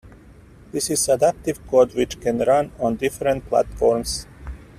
This 0.71 0.89
is 0.89 1.07
adaptive 1.09 1.59
code 1.67 1.93
which 1.93 2.19
can 2.19 2.39
run 2.39 2.71
on 2.79 2.95
different 2.95 3.45
platforms. 3.45 4.25